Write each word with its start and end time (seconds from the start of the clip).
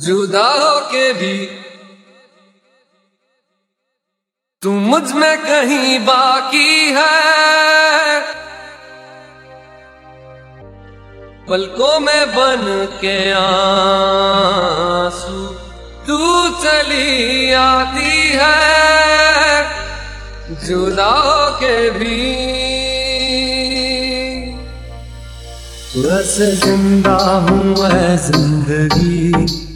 जुदा 0.00 0.44
हो 0.52 0.80
के 0.80 1.12
भी। 1.12 1.46
तू 4.62 4.70
मुझमें 4.70 5.36
कहीं 5.38 5.98
बाकी 5.98 6.70
है। 6.90 8.20
पलकों 11.48 12.00
में 12.00 12.26
बन 12.26 12.62
के 13.00 13.16
आँसू, 13.32 13.78
तू 16.06 16.18
चली 16.62 17.52
आती 17.52 18.14
है। 18.32 18.60
जुदा 20.66 21.10
हो 21.10 21.50
के 21.54 21.90
भी 21.90 22.20
बस 25.96 26.36
ज़िंदा 26.64 27.16
हूँ 27.16 27.64
मैं 27.64 28.16
ज़िंदगी। 28.16 29.69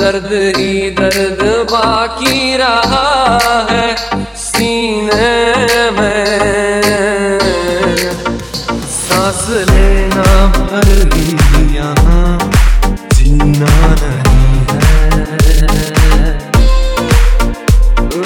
दर्द 0.00 0.28
ही 0.56 0.90
दर्द 0.90 1.40
बाकी 1.70 2.56
रहा 2.56 3.08
है 3.70 3.86
सीने 4.36 5.90
में। 5.90 7.38
सांस 8.88 9.44
लेना 9.70 10.28
भर 10.58 10.88
यहाँ, 11.76 12.52
जीना 13.12 13.74
नहीं 14.02 14.56
है। 14.70 14.80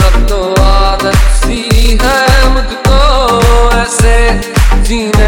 अब 0.02 0.32
आदत 0.60 1.20
सी 1.38 1.60
है 2.02 2.22
मुझको 2.54 2.98
ऐसे 3.80 4.16
जीने 4.82 5.21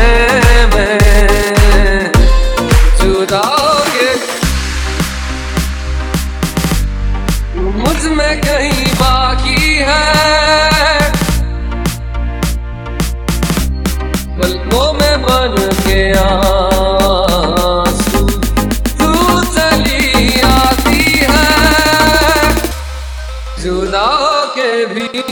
में 8.07 8.41
कहीं 8.41 8.95
बाकी 8.95 9.75
है। 9.75 10.15
पलकों 14.39 14.93
में 14.93 15.23
बन 15.23 15.71
है। 15.79 16.15
जुदा 23.63 24.45
के 24.59 24.87
भी 24.87 25.25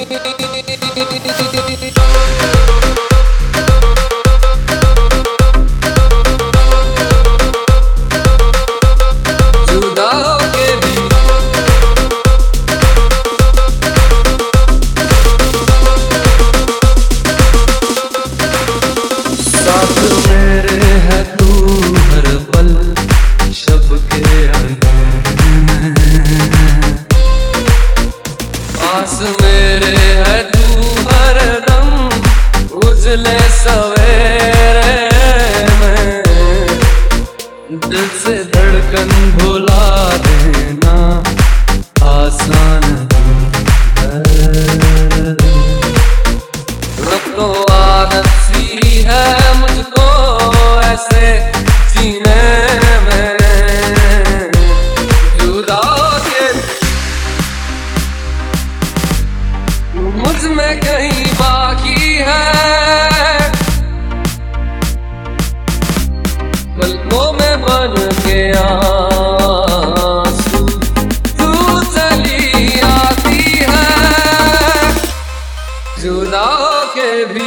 उजले 33.13 33.39
सवेरे 33.55 34.95
में 35.81 36.23
दिल 37.85 38.09
से 38.23 38.37
धड़कन 38.55 39.11
भुला 39.39 39.85
देना 40.27 40.97
आसान 42.13 42.83
तो 47.37 47.47
आदत 47.75 48.27
सी 48.47 49.03
है 49.11 49.29
मुझको 49.61 50.07
ऐसे 50.81 51.27
जीने 51.93 52.41
में। 53.07 53.39
मुझमें 60.23 60.81
कहीं 60.81 61.25
बाकी 61.41 61.62
पलकों 66.83 67.33
में 67.33 67.63
बन 67.63 67.95
है। 68.27 68.53
जुदा 76.01 76.47
के 76.97 77.25
भी। 77.25 77.47